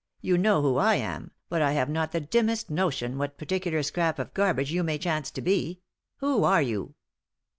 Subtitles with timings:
[0.19, 4.17] You know who I am, bat I have not the dimmest notion what particular scrap
[4.17, 5.79] of garbage you may chance to be.
[6.17, 6.95] Who are you?"